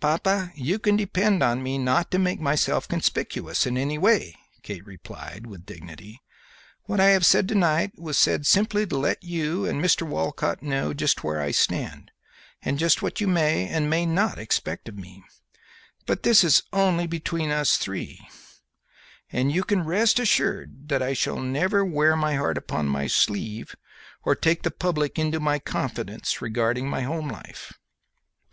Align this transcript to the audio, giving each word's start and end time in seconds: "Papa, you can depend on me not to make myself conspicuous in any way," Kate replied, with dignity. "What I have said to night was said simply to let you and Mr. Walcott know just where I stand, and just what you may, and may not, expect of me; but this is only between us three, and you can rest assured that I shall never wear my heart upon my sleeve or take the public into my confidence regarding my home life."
"Papa, 0.00 0.50
you 0.56 0.80
can 0.80 0.96
depend 0.96 1.44
on 1.44 1.62
me 1.62 1.78
not 1.78 2.10
to 2.10 2.18
make 2.18 2.40
myself 2.40 2.88
conspicuous 2.88 3.66
in 3.66 3.78
any 3.78 3.98
way," 3.98 4.34
Kate 4.64 4.84
replied, 4.84 5.46
with 5.46 5.64
dignity. 5.64 6.20
"What 6.86 6.98
I 6.98 7.10
have 7.10 7.24
said 7.24 7.46
to 7.50 7.54
night 7.54 7.92
was 7.96 8.18
said 8.18 8.48
simply 8.48 8.84
to 8.88 8.98
let 8.98 9.22
you 9.22 9.64
and 9.66 9.80
Mr. 9.80 10.02
Walcott 10.02 10.60
know 10.60 10.92
just 10.92 11.22
where 11.22 11.40
I 11.40 11.52
stand, 11.52 12.10
and 12.60 12.80
just 12.80 13.00
what 13.00 13.20
you 13.20 13.28
may, 13.28 13.68
and 13.68 13.88
may 13.88 14.04
not, 14.06 14.40
expect 14.40 14.88
of 14.88 14.98
me; 14.98 15.22
but 16.04 16.24
this 16.24 16.42
is 16.42 16.64
only 16.72 17.06
between 17.06 17.52
us 17.52 17.76
three, 17.76 18.26
and 19.30 19.52
you 19.52 19.62
can 19.62 19.84
rest 19.84 20.18
assured 20.18 20.88
that 20.88 21.00
I 21.00 21.12
shall 21.12 21.38
never 21.38 21.84
wear 21.84 22.16
my 22.16 22.34
heart 22.34 22.58
upon 22.58 22.88
my 22.88 23.06
sleeve 23.06 23.76
or 24.24 24.34
take 24.34 24.64
the 24.64 24.72
public 24.72 25.16
into 25.16 25.38
my 25.38 25.60
confidence 25.60 26.42
regarding 26.42 26.90
my 26.90 27.02
home 27.02 27.28
life." 27.28 27.72